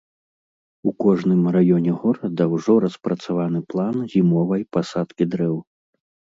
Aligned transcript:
У 0.91 0.93
кожным 1.03 1.41
раёне 1.55 1.91
горада 1.99 2.43
ўжо 2.55 2.73
распрацаваны 2.87 3.59
план 3.69 3.95
зімовай 4.17 4.61
пасадкі 4.75 5.33
дрэў. 5.37 5.57